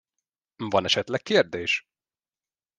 [0.57, 1.87] Van esetleg kérdés?